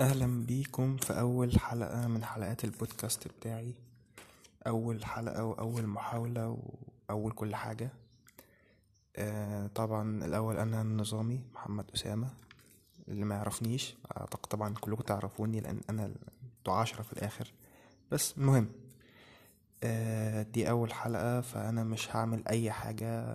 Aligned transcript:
أهلا 0.00 0.46
بيكم 0.46 0.96
في 0.96 1.20
أول 1.20 1.60
حلقة 1.60 2.06
من 2.08 2.24
حلقات 2.24 2.64
البودكاست 2.64 3.28
بتاعي. 3.28 3.74
أول 4.66 5.04
حلقة 5.04 5.44
وأول 5.44 5.86
محاولة 5.86 6.58
وأول 7.08 7.32
كل 7.32 7.54
حاجة. 7.54 7.90
آه 9.16 9.66
طبعا 9.66 10.24
الأول 10.24 10.56
أنا 10.56 10.80
النظامي 10.82 11.40
محمد 11.54 11.90
أسامة. 11.94 12.28
اللي 13.08 13.24
ما 13.24 13.34
يعرفنيش 13.34 13.94
أعتقد 14.16 14.46
طبعا 14.48 14.74
كلكم 14.74 15.02
تعرفوني 15.02 15.60
لأن 15.60 15.80
أنا 15.90 16.14
أنتوا 16.58 16.74
عشرة 16.74 17.02
في 17.02 17.12
الآخر. 17.12 17.52
بس 18.10 18.34
المهم 18.38 18.68
آه 19.82 20.42
دي 20.42 20.70
أول 20.70 20.92
حلقة 20.92 21.40
فأنا 21.40 21.84
مش 21.84 22.16
هعمل 22.16 22.48
أي 22.48 22.70
حاجة 22.70 23.34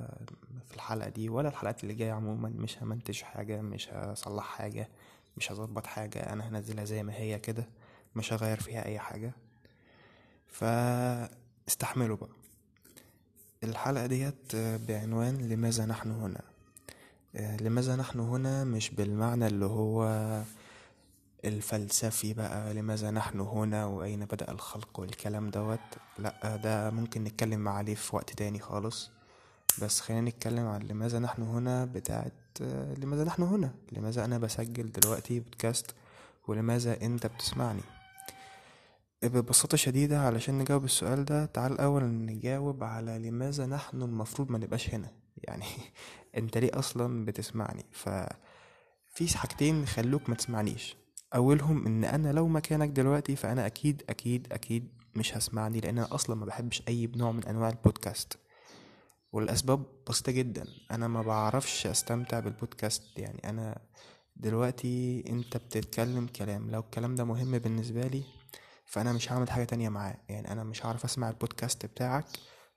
في 0.67 0.75
الحلقة 0.75 1.09
دي 1.09 1.29
ولا 1.29 1.49
الحلقات 1.49 1.83
اللي 1.83 1.93
جاية 1.93 2.11
عموما. 2.11 2.49
مش 2.49 2.83
همنتج 2.83 3.21
حاجة 3.21 3.61
مش 3.61 3.89
هصلح 3.89 4.43
حاجة. 4.43 4.89
مش 5.37 5.51
هظبط 5.51 5.87
حاجة 5.87 6.33
أنا 6.33 6.47
هنزلها 6.47 6.85
زي 6.85 7.03
ما 7.03 7.13
هي 7.15 7.39
كده 7.39 7.67
مش 8.15 8.33
هغير 8.33 8.59
فيها 8.59 8.85
أي 8.85 8.99
حاجة. 8.99 9.31
فاستحملوا 10.47 12.17
بقى. 12.17 12.29
الحلقة 13.63 14.05
ديت 14.05 14.55
بعنوان 14.55 15.37
لماذا 15.49 15.85
نحن 15.85 16.11
هنا؟ 16.11 16.41
لماذا 17.61 17.95
نحن 17.95 18.19
هنا 18.19 18.63
مش 18.63 18.89
بالمعنى 18.89 19.47
اللي 19.47 19.65
هو 19.65 20.03
الفلسفي 21.45 22.33
بقى 22.33 22.73
لماذا 22.73 23.11
نحن 23.11 23.39
هنا 23.39 23.85
وأين 23.85 24.25
بدأ 24.25 24.51
الخلق 24.51 24.99
والكلام 24.99 25.49
دوت؟ 25.49 25.79
لأ 26.19 26.55
ده 26.55 26.89
ممكن 26.89 27.23
نتكلم 27.23 27.67
عليه 27.67 27.95
في 27.95 28.15
وقت 28.15 28.29
تاني 28.33 28.59
خالص. 28.59 29.11
بس 29.81 29.99
خلينا 30.01 30.29
نتكلم 30.29 30.67
عن 30.67 30.81
لماذا 30.81 31.19
نحن 31.19 31.41
هنا 31.41 31.85
بتاعت 31.85 32.33
لماذا 32.97 33.23
نحن 33.23 33.43
هنا؟ 33.43 33.73
لماذا 33.91 34.25
أنا 34.25 34.37
بسجل 34.37 34.91
دلوقتي 34.91 35.39
بودكاست؟ 35.39 35.95
ولماذا 36.47 37.01
أنت 37.01 37.25
بتسمعني؟ 37.25 37.81
ببساطة 39.23 39.77
شديدة 39.77 40.19
علشان 40.19 40.57
نجاوب 40.57 40.85
السؤال 40.85 41.25
ده 41.25 41.45
تعال 41.45 41.71
الأول 41.71 42.03
نجاوب 42.03 42.83
على 42.83 43.19
لماذا 43.19 43.65
نحن 43.65 44.01
المفروض 44.01 44.51
ما 44.51 44.57
نبقاش 44.57 44.93
هنا. 44.93 45.11
يعني 45.47 45.65
أنت 46.37 46.57
ليه 46.57 46.71
أصلا 46.73 47.25
بتسمعني؟ 47.25 47.85
ففي 47.91 49.37
حاجتين 49.37 49.85
خلوك 49.85 50.29
ما 50.29 50.35
تسمعنيش. 50.35 50.95
أولهم 51.35 51.85
إن 51.85 52.03
أنا 52.03 52.33
لو 52.33 52.47
مكانك 52.47 52.89
دلوقتي 52.89 53.35
فأنا 53.35 53.65
أكيد 53.65 54.03
أكيد 54.09 54.53
أكيد 54.53 54.87
مش 55.15 55.37
هسمعني 55.37 55.79
لأن 55.79 55.97
أنا 55.97 56.15
أصلا 56.15 56.35
ما 56.35 56.45
بحبش 56.45 56.83
أي 56.87 57.11
نوع 57.15 57.31
من 57.31 57.43
أنواع 57.45 57.69
البودكاست. 57.69 58.37
والأسباب 59.31 59.85
بسيطة 60.09 60.31
جدا. 60.31 60.67
أنا 60.91 61.07
ما 61.07 61.21
بعرفش 61.21 61.87
أستمتع 61.87 62.39
بالبودكاست. 62.39 63.19
يعني 63.19 63.49
أنا 63.49 63.81
دلوقتي 64.35 65.23
أنت 65.29 65.57
بتتكلم 65.57 66.27
كلام. 66.27 66.71
لو 66.71 66.79
الكلام 66.79 67.15
ده 67.15 67.23
مهم 67.23 67.57
بالنسبة 67.57 68.01
لي 68.07 68.23
فأنا 68.85 69.13
مش 69.13 69.31
هعمل 69.31 69.49
حاجة 69.49 69.63
تانية 69.63 69.89
معاه. 69.89 70.17
يعني 70.29 70.51
أنا 70.51 70.63
مش 70.63 70.85
هعرف 70.85 71.05
أسمع 71.05 71.29
البودكاست 71.29 71.85
بتاعك 71.85 72.25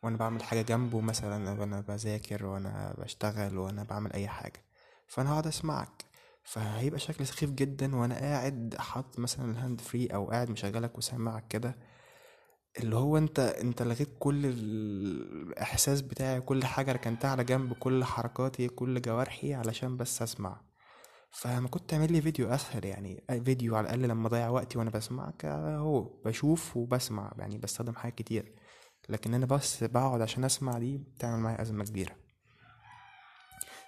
وأنا 0.02 0.16
بعمل 0.16 0.42
حاجة 0.42 0.62
جنبه 0.62 1.00
مثلا. 1.00 1.60
وأنا 1.60 1.80
بذاكر 1.80 2.46
وأنا 2.46 2.94
بشتغل 2.98 3.58
وأنا 3.58 3.82
بعمل 3.82 4.12
أي 4.12 4.28
حاجة. 4.28 4.64
فأنا 5.06 5.32
هقعد 5.32 5.46
أسمعك. 5.46 6.04
فهيبقى 6.42 7.00
شكل 7.00 7.26
سخيف 7.26 7.50
جدا 7.50 7.96
وأنا 7.96 8.14
قاعد 8.14 8.74
حاطط 8.78 9.18
مثلا 9.18 9.50
ال 9.52 9.58
hand 9.58 9.80
free 9.80 10.06
أو 10.06 10.30
قاعد 10.30 10.50
مشغلك 10.50 10.98
وسامعك 10.98 11.48
كده. 11.48 11.74
اللي 12.78 12.96
هو 12.96 13.18
انت 13.18 13.38
انت 13.38 13.82
لغيت 13.82 14.08
كل 14.18 14.46
الإحساس 14.46 16.02
بتاعي 16.02 16.40
كل 16.40 16.64
حاجة 16.64 16.92
ركنتها 16.92 17.30
على 17.30 17.44
جنب 17.44 17.72
كل 17.72 18.04
حركاتي 18.04 18.68
كل 18.68 19.02
جوارحي 19.02 19.54
علشان 19.54 19.96
بس 19.96 20.22
أسمع. 20.22 20.60
فما 21.30 21.68
كنت 21.68 21.90
تعمل 21.90 22.12
لي 22.12 22.20
فيديو 22.22 22.48
أسهل 22.48 22.84
يعني 22.84 23.24
فيديو 23.44 23.76
على 23.76 23.84
الأقل 23.84 24.02
لما 24.08 24.26
أضيع 24.28 24.48
وقتي 24.48 24.78
وأنا 24.78 24.90
بسمعك 24.90 25.44
اهو 25.44 26.00
بشوف 26.02 26.76
وبسمع 26.76 27.32
يعني 27.38 27.58
بستخدم 27.58 27.94
حاجات 27.94 28.14
كتير. 28.14 28.52
لكن 29.08 29.34
أنا 29.34 29.46
بس 29.46 29.84
بقعد 29.84 30.20
عشان 30.20 30.44
أسمع 30.44 30.78
دي 30.78 30.98
بتعمل 30.98 31.40
معايا 31.42 31.62
أزمة 31.62 31.84
كبيرة. 31.84 32.16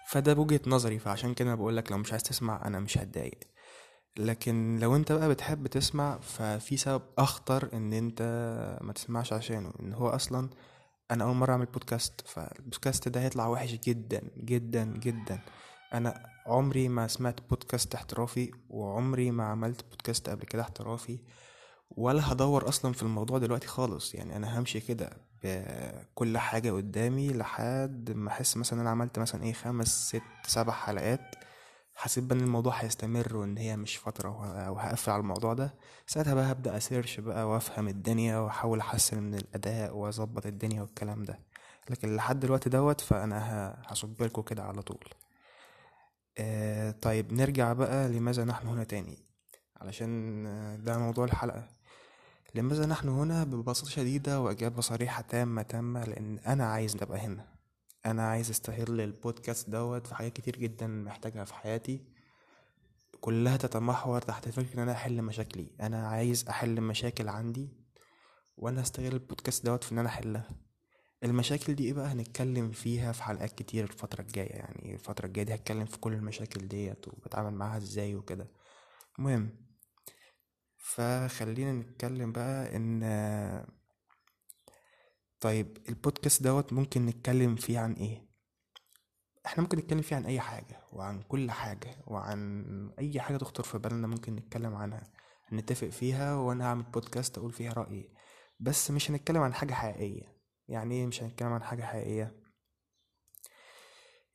فده 0.09 0.33
بوجهة 0.35 0.61
نظري 0.67 0.99
فعشان 0.99 1.35
كده 1.35 1.55
بقول 1.55 1.77
لك 1.77 1.93
لو 1.93 1.99
مش 1.99 2.13
عايز 2.13 2.23
تسمع 2.23 2.67
أنا 2.67 2.81
مش 2.81 2.99
هتضايق. 2.99 3.39
لكن 4.19 4.79
لو 4.79 4.97
انت 4.97 5.13
بقى 5.13 5.29
بتحب 5.29 5.67
تسمع 5.67 6.19
ففي 6.19 6.77
سبب 6.77 7.03
أخطر 7.19 7.69
إن 7.75 7.93
انت 7.93 8.23
ما 8.81 8.93
تسمعش 8.93 9.33
عشانه 9.33 9.73
إن 9.81 9.93
هو 9.93 10.09
أصلا 10.09 10.49
أنا 11.11 11.25
أول 11.25 11.35
مرة 11.35 11.53
أعمل 11.53 11.67
بودكاست 11.67 12.21
فالبودكاست 12.27 13.09
ده 13.09 13.21
هيطلع 13.21 13.47
وحش 13.49 13.73
جدا 13.73 14.23
جدا 14.39 14.85
جدا. 14.85 15.41
أنا 15.95 16.27
عمري 16.47 16.89
ما 16.89 17.07
سمعت 17.09 17.41
بودكاست 17.51 17.95
احترافي 17.95 18.51
وعمري 18.71 19.31
ما 19.31 19.45
عملت 19.45 19.85
بودكاست 19.91 20.29
قبل 20.31 20.45
كده 20.45 20.63
احترافي 20.63 21.19
ولا 21.91 22.33
هدور 22.33 22.69
أصلا 22.69 22.93
في 22.93 23.03
الموضوع 23.03 23.39
دلوقتي 23.39 23.67
خالص. 23.67 24.15
يعني 24.15 24.37
أنا 24.37 24.59
همشي 24.59 24.81
كده 24.81 25.11
بكل 25.45 26.39
حاجة 26.39 26.73
قدامي 26.73 27.29
لحد 27.33 28.11
ما 28.15 28.29
أحس 28.29 28.57
مثلا 28.57 28.81
أنا 28.81 28.91
عملت 28.91 29.19
مثلا 29.19 29.43
إيه 29.43 29.53
خمس 29.53 30.09
ست 30.09 30.23
سبع 30.47 30.73
حلقات 30.73 31.35
حسيت 31.99 32.25
بقى 32.25 32.39
ان 32.39 32.41
الموضوع 32.45 32.75
هيستمر 32.75 33.37
وان 33.37 33.59
هي 33.59 33.77
مش 33.77 33.97
فترة 33.97 34.29
وهقفل 34.71 35.11
على 35.11 35.21
الموضوع 35.21 35.55
ده 35.55 35.75
ساعتها 36.07 36.35
بقى 36.35 36.53
هبدأ 36.53 36.77
اسيرش 36.77 37.21
بقى 37.21 37.49
وافهم 37.49 37.89
الدنيا 37.89 38.39
واحاول 38.39 38.81
أحسن 38.81 39.23
من 39.23 39.35
الأداء 39.35 39.97
وأظبط 39.97 40.47
الدنيا 40.47 40.83
والكلام 40.83 41.23
ده. 41.23 41.39
لكن 41.91 42.17
لحد 42.17 42.41
دلوقتي 42.41 42.71
دوت 42.71 43.01
فأنا 43.01 43.39
هصب 43.87 44.23
لكم 44.23 44.43
كده 44.43 44.63
على 44.63 44.83
طول. 44.83 45.05
آه 46.39 46.91
طيب 46.91 47.33
نرجع 47.33 47.73
بقى 47.73 48.09
لماذا 48.09 48.45
نحن 48.45 48.67
هنا 48.69 48.85
تاني؟ 48.85 49.19
علشان 49.77 50.45
ده 50.85 50.99
موضوع 50.99 51.25
الحلقة. 51.25 51.69
لماذا 52.55 52.87
نحن 52.87 53.09
هنا 53.09 53.45
ببساطة 53.45 53.91
شديدة 53.91 54.41
وإجابة 54.41 54.81
صريحة 54.81 55.23
تامة 55.23 55.63
تامة 55.63 56.05
لأن 56.05 56.39
أنا 56.39 56.67
عايز 56.67 56.97
أبقى 57.03 57.19
هنا؟ 57.19 57.56
أنا 58.07 58.29
عايز 58.29 58.51
أستغل 58.51 59.01
البودكاست 59.01 59.71
دوت 59.71 60.07
في 60.07 60.15
حاجات 60.15 60.33
كتير 60.33 60.57
جدا 60.57 60.87
محتاجها 60.87 61.45
في 61.45 61.55
حياتي 61.55 62.05
كلها 63.21 63.57
تتمحور 63.57 64.21
تحت 64.23 64.49
فكرة 64.49 64.75
إن 64.75 64.79
أنا 64.79 64.93
أحل 64.93 65.23
مشاكلي. 65.23 65.71
أنا 65.81 66.09
عايز 66.09 66.49
أحل 66.49 66.81
مشاكل 66.81 67.29
عندي 67.29 67.69
وأنا 68.57 68.83
هستغل 68.83 69.13
البودكاست 69.13 69.67
دوت 69.67 69.85
في 69.85 69.93
إن 69.93 69.99
أنا 69.99 70.09
أحلها. 70.09 70.49
المشاكل 71.25 71.75
دي 71.75 71.85
إيه 71.85 71.93
بقى 71.93 72.07
هنتكلم 72.07 72.71
فيها 72.71 73.13
في 73.13 73.23
حلقات 73.23 73.53
كتير 73.53 73.85
الفترة 73.85 74.21
الجاية؟ 74.21 74.53
يعني 74.53 74.95
الفترة 74.95 75.27
الجاية 75.27 75.45
دي 75.47 75.55
هتكلم 75.55 75.85
في 75.85 75.99
كل 75.99 76.13
المشاكل 76.13 76.69
ديت 76.69 77.09
وبتعامل 77.09 77.55
معاها 77.55 77.77
إزاي 77.77 78.15
وكده. 78.15 78.49
المهم 79.19 79.51
فخلينا 80.79 81.73
نتكلم 81.73 82.33
بقى 82.33 82.77
إن 82.77 83.03
طيب 85.47 85.79
البودكاست 85.89 86.43
دوت 86.43 86.73
ممكن 86.73 87.07
نتكلم 87.07 87.57
فيه 87.57 87.79
عن 87.79 87.93
إيه؟ 87.93 88.27
إحنا 89.47 89.63
ممكن 89.63 89.79
نتكلم 89.79 90.03
فيه 90.03 90.17
عن 90.17 90.25
أي 90.27 90.41
حاجة 90.41 90.81
وعن 90.93 91.23
كل 91.23 91.51
حاجة 91.51 91.97
وعن 92.07 92.91
أي 92.99 93.21
حاجة 93.21 93.37
تخطر 93.37 93.63
في 93.63 93.79
بالنا 93.79 94.07
ممكن 94.07 94.35
نتكلم 94.37 94.75
عنها 94.75 95.13
نتفق 95.53 95.89
فيها 95.89 96.35
وأنا 96.35 96.65
هعمل 96.65 96.83
بودكاست 96.83 97.39
أقول 97.39 97.53
فيها 97.53 97.73
رأيي. 97.73 98.13
بس 98.61 98.91
مش 98.91 99.11
هنتكلم 99.11 99.43
عن 99.43 99.55
حاجة 99.55 99.75
حقيقية. 99.75 100.37
يعني 100.69 100.95
إيه 100.95 101.07
مش 101.07 101.23
هنتكلم 101.23 101.49
عن 101.53 101.63
حاجة 101.63 101.83
حقيقية؟ 101.83 102.43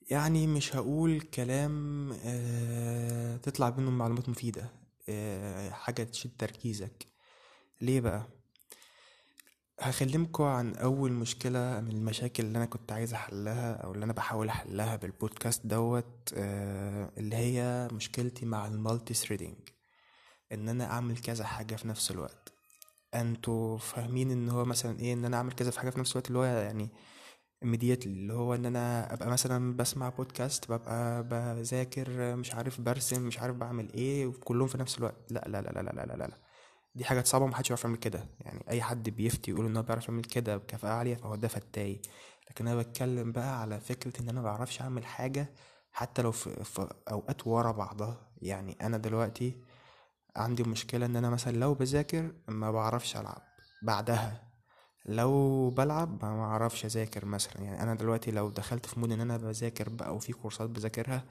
يعني 0.10 0.48
مش 0.48 0.76
هقول 0.76 1.22
كلام 1.22 2.10
آه 2.26 3.38
تطلع 3.38 3.70
منه 3.70 3.92
معلومات 3.92 4.30
مفيدة 4.30 4.70
آه 5.10 5.70
حاجة 5.70 6.04
تشد 6.04 6.32
تركيزك. 6.38 7.08
ليه 7.82 8.02
بقى؟ 8.02 8.41
هكلمكوا 9.82 10.48
عن 10.48 10.76
أول 10.76 11.12
مشكلة 11.12 11.80
من 11.80 11.92
المشاكل 11.92 12.44
اللي 12.46 12.58
أنا 12.58 12.66
كنت 12.66 12.92
عايز 12.92 13.14
أحلها 13.14 13.74
أو 13.74 13.92
اللي 13.94 14.06
أنا 14.06 14.14
بحاول 14.14 14.50
أحلها 14.50 14.96
بالبودكاست 14.96 15.66
دوت 15.68 16.34
آه 16.38 17.12
اللي 17.18 17.36
هي 17.36 17.88
مشكلتي 17.92 18.46
مع 18.46 18.68
ال 18.68 19.14
multithreading 19.14 19.56
إن 20.52 20.70
أنا 20.70 20.86
أعمل 20.92 21.18
كذا 21.18 21.46
حاجة 21.46 21.76
في 21.76 21.88
نفس 21.88 22.12
الوقت 22.12 22.54
أنتوا 23.16 23.78
فاهمين 23.78 24.32
إن 24.32 24.50
هو 24.50 24.66
مثلا 24.66 25.00
إيه 25.00 25.14
إن 25.14 25.26
أنا 25.26 25.38
أعمل 25.38 25.52
كذا 25.54 25.72
في 25.72 25.80
حاجة 25.80 25.90
في 25.90 26.00
نفس 26.00 26.12
الوقت 26.12 26.28
اللي 26.28 26.40
هو 26.40 26.44
يعني 26.44 26.90
immediately 27.66 28.06
اللي 28.08 28.34
هو 28.34 28.56
إن 28.56 28.66
أنا 28.66 29.14
أبقى 29.14 29.30
مثلا 29.30 29.78
بسمع 29.78 30.10
بودكاست 30.10 30.72
ببقى 30.72 31.24
بذاكر 31.24 32.36
مش 32.36 32.54
عارف 32.56 32.82
برسم 32.82 33.22
مش 33.28 33.40
عارف 33.40 33.56
بعمل 33.56 33.94
إيه 33.94 34.28
وكلهم 34.28 34.68
في 34.68 34.78
نفس 34.78 34.98
الوقت 34.98 35.32
لا 35.32 35.44
لا 35.48 35.62
لا 35.62 35.70
لا 35.70 35.82
لا 35.82 36.06
لا, 36.06 36.14
لا. 36.18 36.38
دي 36.96 37.06
حاجات 37.06 37.28
صعبة 37.28 37.46
ومحدش 37.46 37.70
يعرف 37.70 37.84
يعمل 37.84 37.98
كده. 37.98 38.26
يعني 38.40 38.66
أي 38.70 38.82
حد 38.82 39.10
بيفتي 39.10 39.52
يقول 39.52 39.66
إن 39.66 39.78
هو 39.78 39.84
بيعرف 39.84 40.08
يعمل 40.10 40.24
كده 40.24 40.58
بكفاءة 40.58 40.94
عالية 40.94 41.16
فهو 41.16 41.36
ده 41.36 41.48
فتاي. 41.48 42.02
لكن 42.50 42.68
أنا 42.68 42.82
بتكلم 42.82 43.32
بقى 43.32 43.62
على 43.62 43.80
فكرة 43.80 44.22
إن 44.22 44.30
أنا 44.30 44.40
مبعرفش 44.42 44.82
أعمل 44.82 45.06
حاجة 45.06 45.54
حتى 45.92 46.22
لو 46.22 46.32
في, 46.32 46.64
في 46.64 46.88
أوقات 47.12 47.48
ورا 47.48 47.72
بعضها. 47.72 48.32
يعني 48.42 48.78
أنا 48.82 48.98
دلوقتي 48.98 49.62
عندي 50.36 50.64
مشكلة 50.64 51.06
إن 51.06 51.16
أنا 51.16 51.30
مثلا 51.30 51.58
لو 51.58 51.74
بذاكر 51.74 52.32
ما 52.48 52.72
بعرفش 52.72 53.18
ألعب 53.18 53.42
بعدها. 53.84 54.52
لو 55.06 55.70
بلعب 55.70 56.26
ما 56.26 56.44
أعرفش 56.44 56.86
أذاكر 56.86 57.26
مثلا. 57.26 57.62
يعني 57.64 57.84
أنا 57.84 57.96
دلوقتي 57.96 58.32
لو 58.32 58.50
دخلت 58.50 58.86
في 58.86 59.00
mood 59.00 59.12
إن 59.12 59.22
أنا 59.22 59.38
بذاكر 59.38 59.90
بقى 59.90 60.16
وفي 60.16 60.34
كورسات 60.34 60.70
بذاكرها 60.70 61.26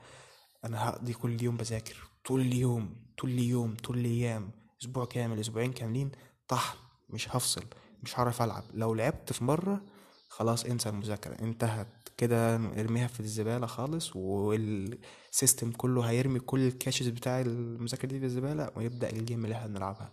أنا 0.65 0.89
هقضي 0.89 1.13
كل 1.13 1.43
يوم 1.43 1.57
بذاكر. 1.57 1.97
طول 2.25 2.41
اليوم 2.41 2.97
طول 3.19 3.31
اليوم 3.31 3.77
طول 3.77 3.99
الأيام. 3.99 4.51
أسبوع 4.83 5.05
كامل 5.05 5.41
أسبوعين 5.41 5.73
كاملين 5.73 6.11
طحن 6.49 6.79
مش 7.11 7.29
هفصل 7.37 7.65
مش 8.03 8.19
هعرف 8.19 8.43
ألعب. 8.43 8.65
لو 8.75 8.95
لعبت 8.95 9.33
في 9.33 9.45
مرة 9.45 9.81
خلاص 10.29 10.65
انسى 10.65 10.89
المذاكرة. 10.89 11.35
انتهت. 11.43 11.87
كده 12.17 12.57
ارميها 12.57 13.07
في 13.07 13.21
الزبالة 13.21 13.67
خالص 13.67 14.17
وال 14.17 14.56
system 14.56 15.73
كله 15.73 16.03
هيرمي 16.11 16.41
كل 16.41 16.61
ال 16.67 16.73
caches 16.73 17.09
بتاع 17.09 17.41
المذاكرة 17.41 18.09
دي 18.09 18.19
في 18.19 18.25
الزبالة 18.25 18.71
ويبدأ 18.77 19.11
ال 19.11 19.17
game 19.17 19.45
اللي 19.45 19.57
إحنا 19.57 19.67
بنلعبها. 19.67 20.13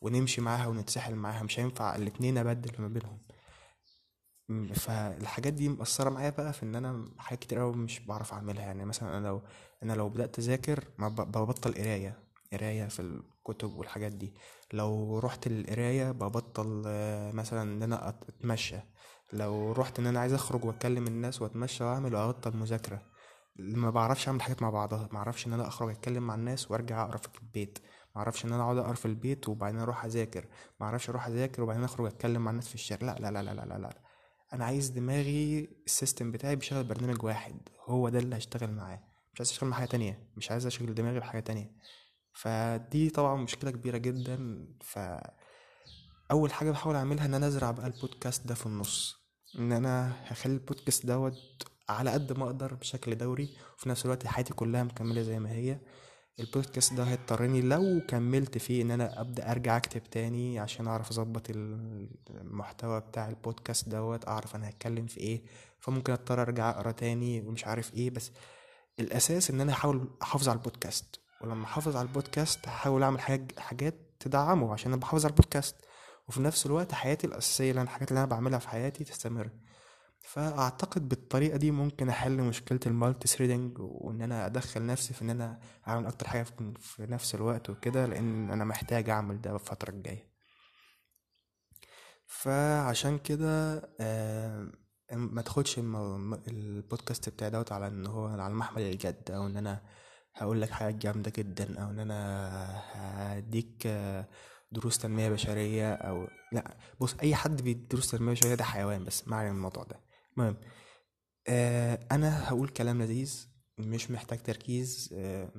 ونمشي 0.00 0.40
معاها 0.40 0.66
ونتسحل 0.66 1.14
معاها. 1.14 1.42
مش 1.42 1.60
هينفع 1.60 1.96
الاتنين 1.96 2.38
أبدل 2.38 2.82
ما 2.82 2.88
بينهم. 2.88 3.18
فالحاجات 4.74 5.52
دي 5.52 5.68
مأثرة 5.68 6.10
معايا 6.10 6.30
بقى 6.30 6.52
في 6.52 6.62
إن 6.62 6.74
أنا 6.76 7.04
حاجات 7.18 7.38
كتير 7.38 7.62
أوي 7.62 7.76
مش 7.76 8.00
بعرف 8.00 8.32
أعملها. 8.32 8.62
يعني 8.64 8.84
مثلا 8.84 9.18
أنا 9.18 9.26
لو 9.26 9.42
أنا 9.82 9.92
لو 9.92 10.08
بدأت 10.08 10.38
أذاكر 10.38 10.84
ببطل 10.98 11.74
قراية. 11.74 12.18
قراية 12.52 12.86
في 12.88 13.22
الكتب 13.48 13.76
والحاجات 13.76 14.12
دي. 14.12 14.34
لو 14.72 15.18
رحت 15.18 15.46
القراية 15.46 16.10
ببطل 16.12 16.82
آه، 16.86 17.32
مثلا 17.32 17.62
إن 17.62 17.82
أنا 17.82 18.08
أتمشى. 18.08 18.76
لو 19.32 19.72
رحت 19.72 19.98
إن 19.98 20.06
أنا 20.06 20.20
عايز 20.20 20.32
أخرج 20.32 20.64
واتكلم 20.64 21.06
الناس 21.06 21.42
وأتمشى 21.42 21.84
وأعمل 21.84 22.14
وأبطل 22.14 22.56
مذاكرة. 22.56 23.02
ما 23.56 23.90
بعرفش 23.90 24.28
أعمل 24.28 24.42
حاجات 24.42 24.62
مع 24.62 24.70
بعضها. 24.70 25.08
ما 25.12 25.18
أعرفش 25.18 25.46
إن 25.46 25.52
أنا 25.52 25.68
أخرج 25.68 25.90
أتكلم 25.90 26.26
مع 26.26 26.34
الناس 26.34 26.70
وأرجع 26.70 27.04
أقرا 27.04 27.16
في 27.16 27.38
البيت. 27.42 27.78
ما 28.14 28.20
أعرفش 28.20 28.44
إن 28.44 28.52
أنا 28.52 28.62
أقعد 28.62 28.76
أقرا 28.76 28.94
في 28.94 29.06
البيت 29.06 29.48
وبعدين 29.48 29.80
أروح 29.80 30.04
أذاكر. 30.04 30.46
ما 30.80 30.86
أعرفش 30.86 31.10
أروح 31.10 31.26
أذاكر 31.26 31.62
وبعدين 31.62 31.84
أخرج 31.84 32.06
أتكلم 32.06 32.44
مع 32.44 32.50
الناس 32.50 32.68
في 32.68 32.74
الشارع. 32.74 33.02
لا 33.02 33.18
لا 33.20 33.42
لا 33.42 33.42
لا 33.42 33.54
لا 33.54 33.64
لا, 33.64 33.78
لا. 33.78 34.02
أنا 34.52 34.64
عايز 34.64 34.88
دماغي 34.88 35.68
السيستم 35.86 36.32
بتاعي 36.32 36.56
بيشغل 36.56 36.84
برنامج 36.84 37.24
واحد. 37.24 37.68
هو 37.88 38.08
ده 38.08 38.18
اللي 38.18 38.36
هشتغل 38.36 38.70
معاه. 38.74 39.02
مش 39.34 39.40
عايز 39.40 39.50
أشتغل 39.50 39.70
مع 39.70 39.76
حاجة 39.76 39.86
تانية. 39.88 40.28
مش 40.36 40.50
عايز 40.50 40.66
أشغل 40.66 40.94
دماغي 40.94 41.18
بحاجة 41.20 41.40
تانية. 41.40 41.70
فدي 42.34 43.10
طبعا 43.10 43.36
مشكلة 43.36 43.70
كبيرة 43.70 43.96
جدا. 43.98 44.66
فأول 44.80 46.52
حاجة 46.52 46.70
بحاول 46.70 46.96
أعملها 46.96 47.26
إن 47.26 47.34
أنا 47.34 47.46
أزرع 47.46 47.70
بقى 47.70 47.86
البودكاست 47.86 48.46
ده 48.46 48.54
في 48.54 48.66
النص. 48.66 49.16
إن 49.58 49.72
أنا 49.72 50.12
هخلي 50.24 50.54
البودكاست 50.54 51.06
دوت 51.06 51.34
على 51.88 52.10
قد 52.10 52.38
ما 52.38 52.44
أقدر 52.44 52.74
بشكل 52.74 53.14
دوري 53.14 53.56
وفي 53.78 53.88
نفس 53.88 54.04
الوقت 54.04 54.26
حياتي 54.26 54.54
كلها 54.54 54.82
مكملة 54.82 55.22
زي 55.22 55.38
ما 55.38 55.50
هي. 55.50 55.78
البودكاست 56.40 56.92
ده 56.94 57.04
هيضطرني 57.04 57.60
لو 57.62 58.00
كملت 58.08 58.58
فيه 58.58 58.82
إن 58.82 58.90
أنا 58.90 59.20
أبدأ 59.20 59.50
أرجع 59.50 59.76
أكتب 59.76 60.02
تاني 60.02 60.58
عشان 60.58 60.86
أعرف 60.86 61.10
أظبط 61.10 61.50
المحتوى 62.30 63.00
بتاع 63.00 63.28
البودكاست 63.28 63.88
دوت 63.88 64.28
أعرف 64.28 64.56
أنا 64.56 64.68
هتكلم 64.68 65.06
في 65.06 65.20
إيه. 65.20 65.42
فممكن 65.80 66.12
أضطر 66.12 66.42
أرجع 66.42 66.70
أقرأ 66.70 66.92
تاني 66.92 67.40
ومش 67.40 67.66
عارف 67.66 67.94
إيه. 67.94 68.10
بس 68.10 68.30
الأساس 69.00 69.50
إن 69.50 69.60
أنا 69.60 69.72
أحاول 69.72 70.10
أحافظ 70.22 70.48
على 70.48 70.56
البودكاست. 70.56 71.20
ولما 71.44 71.64
احافظ 71.64 71.96
على 71.96 72.08
البودكاست 72.08 72.68
هحاول 72.68 73.02
اعمل 73.02 73.20
حاجة 73.20 73.46
حاجات 73.58 73.94
تدعمه 74.20 74.72
عشان 74.72 74.92
أنا 74.92 75.00
بحافظ 75.00 75.24
على 75.24 75.30
البودكاست. 75.30 75.76
وفي 76.28 76.42
نفس 76.42 76.66
الوقت 76.66 76.94
حياتي 76.94 77.26
الأساسية 77.26 77.70
اللي 77.70 77.80
أنا 77.80 77.88
الحاجات 77.90 78.08
اللي 78.08 78.18
أنا 78.18 78.28
بعملها 78.28 78.58
في 78.58 78.68
حياتي 78.68 79.04
تستمر. 79.04 79.50
فأعتقد 80.20 81.08
بالطريقة 81.08 81.56
دي 81.56 81.70
ممكن 81.70 82.08
أحل 82.08 82.36
مشكلة 82.42 82.80
ال 82.86 83.28
multi-threading 83.28 83.78
وإن 83.78 84.22
أنا 84.22 84.46
أدخل 84.46 84.86
نفسي 84.86 85.14
في 85.14 85.22
إن 85.22 85.30
أنا 85.30 85.60
أعمل 85.88 86.06
أكتر 86.06 86.28
حاجة 86.28 86.42
في 86.78 87.02
نفس 87.06 87.34
الوقت 87.34 87.70
وكده 87.70 88.06
لأن 88.06 88.50
أنا 88.50 88.64
محتاج 88.64 89.10
أعمل 89.10 89.40
ده 89.40 89.54
الفترة 89.54 89.90
الجاية. 89.90 90.30
فعشان 92.26 93.18
كده 93.18 93.82
آه، 94.00 94.72
ما 95.12 95.42
تاخدش 95.42 95.78
البودكاست 96.48 97.28
بتاعي 97.28 97.50
دوت 97.50 97.72
على 97.72 97.86
إن 97.86 98.06
هو 98.06 98.26
على 98.26 98.54
محمل 98.54 98.82
الجد 98.82 99.30
أو 99.30 99.46
إن 99.46 99.56
أنا 99.56 99.82
هقول 100.34 100.60
لك 100.60 100.70
حاجات 100.70 100.94
جامدة 100.94 101.32
جدا 101.36 101.82
أو 101.84 101.90
إن 101.90 101.98
أنا 101.98 102.82
هديك 102.92 103.86
دروس 104.72 104.98
تنمية 104.98 105.28
بشرية 105.28 105.92
أو 105.94 106.28
لأ 106.52 106.76
بص 107.00 107.14
أي 107.22 107.34
حد 107.34 107.62
بيدي 107.62 107.86
دروس 107.90 108.10
تنمية 108.10 108.32
بشرية 108.32 108.54
ده 108.54 108.64
حيوان 108.64 109.04
بس 109.04 109.28
ما 109.28 109.36
علينا 109.36 109.52
من 109.52 109.56
الموضوع 109.58 109.82
ده. 109.84 110.00
المهم 110.36 110.56
آه 111.48 112.00
أنا 112.12 112.48
هقول 112.48 112.68
كلام 112.68 113.02
لذيذ 113.02 113.48
مش 113.78 114.10
محتاج 114.10 114.38
تركيز 114.42 115.14
آه 115.16 115.50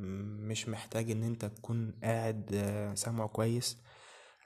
مش 0.50 0.69
محتاج 0.69 1.12
إن 1.12 1.24
أنت 1.24 1.45
تكون 1.45 2.00
قاعد 2.04 2.51
آه 2.54 2.94
سامعه 2.95 3.27
كويس 3.27 3.77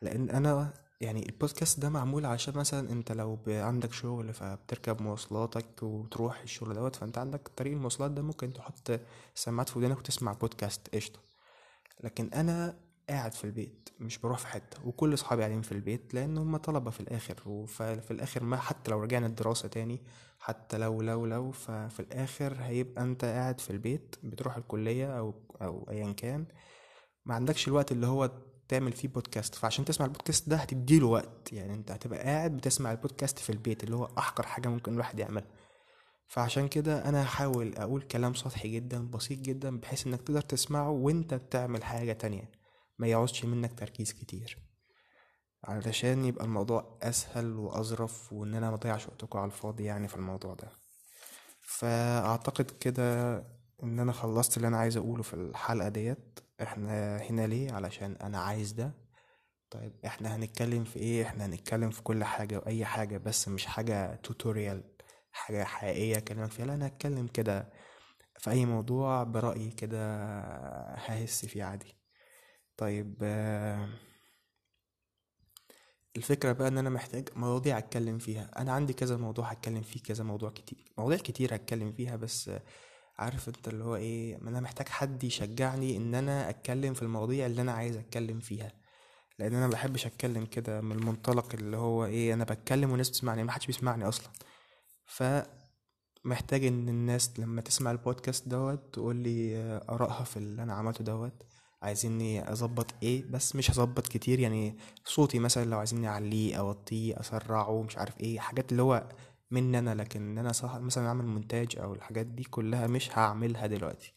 لأن 0.02 0.30
أنا 0.30 0.74
يعني 1.02 1.26
البودكاست 1.30 1.80
ده 1.80 1.90
معمول 1.90 2.26
عشان 2.26 2.54
مثلا 2.58 2.92
أنت 2.92 3.12
لو 3.12 3.40
عندك 3.48 3.94
شغل 3.94 4.34
فبتركب 4.34 5.02
مواصلاتك 5.02 5.84
وتروح 5.84 6.42
الشغل 6.42 6.74
دوت 6.74 6.96
فأنت 6.96 7.18
عندك 7.18 7.48
طريق 7.58 7.74
المواصلات 7.74 8.12
ده 8.12 8.22
ممكن 8.22 8.54
تحط 8.54 9.00
سماعات 9.36 9.70
في 9.70 9.80
ودانك 9.80 9.98
وتسمع 9.98 10.34
بودكاست 10.34 10.96
قشطة. 10.96 11.20
لكن 12.04 12.30
أنا 12.34 12.80
قاعد 13.10 13.34
في 13.34 13.44
البيت 13.44 13.90
مش 14.00 14.18
بروح 14.18 14.38
في 14.38 14.48
حتة 14.48 14.88
وكل 14.88 15.14
أصحابي 15.14 15.42
قاعدين 15.42 15.62
في 15.62 15.72
البيت 15.72 16.14
لأن 16.14 16.38
هم 16.38 16.58
طلبة 16.58 16.92
في 16.92 17.00
الآخر 17.00 17.36
وفي 17.46 18.12
الآخر 18.12 18.44
ما 18.44 18.58
حتى 18.58 18.92
لو 18.92 19.00
رجعنا 19.02 19.26
الدراسة 19.28 19.68
تاني 19.68 20.02
حتى 20.40 20.78
لو 20.78 21.02
لو 21.02 21.26
لو 21.26 21.52
ففي 21.52 22.00
الآخر 22.00 22.58
هيبقى 22.62 23.04
أنت 23.04 23.26
قاعد 23.26 23.60
في 23.62 23.70
البيت 23.70 24.16
بتروح 24.24 24.58
الكلية 24.58 25.20
أو 25.20 25.34
أو 25.62 25.88
ايا 25.92 26.12
كان 26.12 26.46
ما 27.26 27.36
عندكش 27.36 27.68
الوقت 27.68 27.92
اللي 27.92 28.08
هو 28.08 28.32
تعمل 28.70 28.92
فيه 28.92 29.08
بودكاست 29.08 29.56
فعشان 29.56 29.86
تسمع 29.86 30.06
البودكاست 30.06 30.50
ده 30.50 30.56
هتديله 30.58 31.08
وقت. 31.08 31.54
يعني 31.54 31.74
انت 31.74 31.92
هتبقى 31.92 32.20
قاعد 32.20 32.58
بتسمع 32.58 32.92
البودكاست 32.92 33.40
في 33.40 33.50
البيت 33.50 33.84
اللي 33.84 33.96
هو 33.96 34.10
أحقر 34.18 34.46
حاجة 34.46 34.68
ممكن 34.70 34.94
الواحد 34.94 35.20
يعملها. 35.20 35.48
فعشان 36.28 36.68
كده 36.68 37.10
أنا 37.10 37.24
هحاول 37.24 37.76
أقول 37.76 38.02
كلام 38.02 38.34
سطحي 38.34 38.70
جدا 38.70 39.08
بسيط 39.08 39.40
جدا 39.40 39.80
بحيث 39.80 40.08
إنك 40.08 40.22
تقدر 40.22 40.42
تسمعه 40.42 40.90
وأنت 40.90 41.34
بتعمل 41.34 41.84
حاجة 41.84 42.14
تانية. 42.14 42.52
ما 43.00 43.08
يعوزش 43.08 43.46
منك 43.46 43.80
تركيز 43.80 44.14
كتير. 44.14 44.58
علشان 45.64 46.26
يبقى 46.26 46.46
الموضوع 46.46 46.98
أسهل 47.04 47.56
وأظرف 47.56 48.34
وإن 48.34 48.54
أنا 48.56 48.72
مضيعش 48.72 49.08
وقتكم 49.08 49.40
على 49.40 49.46
الفاضي 49.46 49.84
يعني 49.84 50.08
في 50.08 50.16
الموضوع 50.16 50.54
ده. 50.54 50.72
فأعتقد 51.62 52.72
كده 52.72 53.36
إن 53.84 54.00
أنا 54.00 54.12
خلصت 54.12 54.58
اللي 54.58 54.68
أنا 54.68 54.78
عايز 54.78 54.98
أقوله 54.98 55.24
في 55.24 55.34
الحلقة 55.34 55.90
ديت. 55.90 56.40
إحنا 56.62 57.18
هنا 57.18 57.48
ليه؟ 57.48 57.72
علشان 57.72 58.16
أنا 58.16 58.38
عايز 58.40 58.72
ده. 58.72 58.92
طيب 59.70 59.94
إحنا 60.06 60.36
هنتكلم 60.36 60.84
في 60.84 61.00
إيه؟ 61.00 61.24
إحنا 61.26 61.46
هنتكلم 61.46 61.90
في 61.90 62.02
كل 62.04 62.24
حاجة 62.24 62.58
وأي 62.58 62.86
حاجة 62.86 63.18
بس 63.18 63.48
مش 63.48 63.66
حاجة 63.66 64.16
توتوريال 64.16 64.84
حاجة 65.32 65.64
حقيقية 65.64 66.18
أكلمك 66.18 66.52
فيها. 66.52 66.66
لا 66.66 66.74
أنا 66.74 66.88
هتكلم 66.88 67.28
كده 67.28 67.70
في 68.40 68.50
أي 68.52 68.66
موضوع 68.66 69.24
برأيي 69.24 69.72
كده 69.72 70.00
ههس 70.96 71.46
فيه 71.46 71.64
عادي. 71.64 71.96
طيب 72.78 73.18
آه، 73.24 73.90
الفكرة 76.18 76.52
بقى 76.52 76.68
إن 76.68 76.78
أنا 76.78 76.90
محتاج 76.90 77.30
مواضيع 77.36 77.78
أتكلم 77.78 78.18
فيها. 78.18 78.52
أنا 78.62 78.72
عندي 78.74 78.94
كذا 78.94 79.18
موضوع 79.18 79.46
هتكلم 79.52 79.82
فيه 79.82 80.02
كذا 80.02 80.24
موضوع 80.24 80.50
كتير. 80.50 80.92
مواضيع 80.98 81.18
كتير 81.18 81.56
هتكلم 81.56 81.92
فيها 81.94 82.16
بس 82.16 82.52
عارف 83.20 83.48
انت 83.48 83.68
اللي 83.68 83.84
هو 83.84 83.96
إيه 83.96 84.38
ما 84.38 84.50
أنا 84.50 84.60
محتاج 84.60 84.88
حد 84.88 85.24
يشجعني 85.24 85.98
إن 85.98 86.16
أنا 86.16 86.50
أتكلم 86.50 86.94
في 86.94 87.02
المواضيع 87.02 87.46
اللي 87.46 87.62
أنا 87.62 87.72
عايز 87.72 87.98
أتكلم 87.98 88.40
فيها. 88.40 88.72
لأن 89.40 89.56
أنا 89.56 89.68
ما 89.68 89.72
بحبش 89.72 90.06
أتكلم 90.06 90.46
كده 90.46 90.82
من 90.82 90.92
المنطلق 90.92 91.54
اللي 91.54 91.78
هو 91.78 92.06
إيه 92.06 92.34
أنا 92.34 92.44
بتكلم 92.44 92.90
والناس 92.90 93.10
بتسمعني 93.10 93.44
ما 93.44 93.52
حدش 93.52 93.68
بيسمعني 93.68 94.08
أصلا. 94.08 94.30
فمحتاج 95.06 96.66
إن 96.66 96.90
الناس 96.90 97.40
لما 97.40 97.62
تسمع 97.62 97.92
البودكاست 97.92 98.48
دوت 98.48 98.94
تقول 98.94 99.16
لي 99.16 99.58
آرائها 99.90 100.24
في 100.24 100.38
اللي 100.38 100.64
أنا 100.64 100.74
عملته 100.74 101.04
دوت. 101.04 101.44
عايزيني 101.82 102.52
أظبط 102.52 102.88
إيه 103.04 103.26
بس 103.32 103.56
مش 103.56 103.72
هظبط 103.72 104.08
كتير 104.08 104.40
يعني 104.40 104.78
صوتي 105.06 105.40
مثلا 105.40 105.66
لو 105.66 105.78
عايزيني 105.78 106.08
أعليه 106.08 106.56
أوطيه 106.56 107.20
أسرعه 107.20 107.82
مش 107.84 107.98
عارف 107.98 108.20
إيه 108.20 108.40
حاجات 108.40 108.72
اللي 108.72 108.82
هو 108.84 109.10
مني 109.52 109.80
أنا 109.80 109.96
لكن 109.96 110.22
إن 110.22 110.38
أنا 110.38 110.52
صح 110.52 110.76
مثلا 110.78 111.08
أعمل 111.08 111.26
مونتاج 111.26 111.78
أو 111.80 111.94
الحاجات 111.94 112.26
دي 112.26 112.44
كلها 112.44 112.88
مش 112.88 113.18
هعملها 113.18 113.68
دلوقتي. 113.68 114.16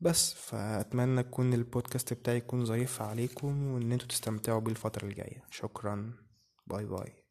بس 0.00 0.34
فأتمنى 0.34 1.20
يكون 1.20 1.54
البودكاست 1.54 2.12
بتاعي 2.12 2.36
يكون 2.36 2.64
ظريف 2.64 3.02
عليكم 3.02 3.66
وإن 3.66 3.92
أنتوا 3.92 4.08
تستمتعوا 4.08 4.60
بيه 4.60 4.70
الفترة 4.70 5.06
الجاية. 5.06 5.44
شكرا. 5.50 6.12
باي 6.66 6.86
باي. 6.86 7.21